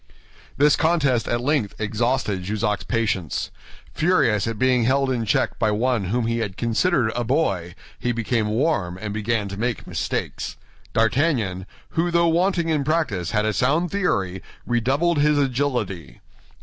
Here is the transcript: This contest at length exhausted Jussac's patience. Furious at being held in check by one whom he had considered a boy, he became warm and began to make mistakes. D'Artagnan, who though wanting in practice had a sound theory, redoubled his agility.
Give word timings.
This 0.57 0.75
contest 0.75 1.27
at 1.27 1.41
length 1.41 1.75
exhausted 1.79 2.41
Jussac's 2.41 2.83
patience. 2.83 3.51
Furious 3.93 4.47
at 4.47 4.57
being 4.57 4.85
held 4.85 5.11
in 5.11 5.25
check 5.25 5.59
by 5.59 5.69
one 5.69 6.05
whom 6.05 6.25
he 6.25 6.39
had 6.39 6.57
considered 6.57 7.11
a 7.15 7.23
boy, 7.23 7.75
he 7.99 8.11
became 8.11 8.47
warm 8.47 8.97
and 8.99 9.13
began 9.13 9.47
to 9.49 9.57
make 9.59 9.85
mistakes. 9.85 10.57
D'Artagnan, 10.93 11.67
who 11.89 12.09
though 12.09 12.29
wanting 12.29 12.69
in 12.69 12.83
practice 12.83 13.29
had 13.29 13.45
a 13.45 13.53
sound 13.53 13.91
theory, 13.91 14.41
redoubled 14.65 15.19
his 15.19 15.37
agility. 15.37 16.19